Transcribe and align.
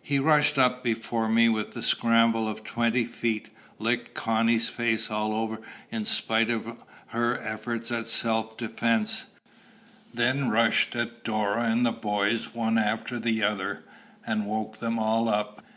He 0.00 0.20
rushed 0.20 0.56
up 0.56 0.84
before 0.84 1.28
me 1.28 1.48
with 1.48 1.72
the 1.72 1.82
scramble 1.82 2.46
of 2.46 2.62
twenty 2.62 3.04
feet, 3.04 3.48
licked 3.80 4.14
Connie's 4.14 4.68
face 4.68 5.10
all 5.10 5.34
over 5.34 5.58
in 5.90 6.04
spite 6.04 6.48
of 6.48 6.76
her 7.08 7.40
efforts 7.42 7.90
at 7.90 8.06
self 8.06 8.56
defence, 8.56 9.24
then 10.14 10.48
rushed 10.48 10.94
at 10.94 11.24
Dora 11.24 11.64
and 11.64 11.84
the 11.84 11.90
boys 11.90 12.54
one 12.54 12.78
after 12.78 13.18
the 13.18 13.42
other, 13.42 13.82
and 14.24 14.46
woke 14.46 14.76
them 14.78 14.96
all 14.96 15.28
up. 15.28 15.60